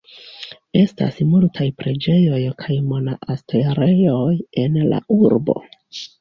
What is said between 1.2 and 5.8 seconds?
multaj preĝejoj kaj monaasterejoj en la urbo.